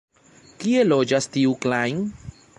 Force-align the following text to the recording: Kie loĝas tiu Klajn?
Kie 0.63 0.81
loĝas 0.93 1.29
tiu 1.37 1.55
Klajn? 1.67 2.03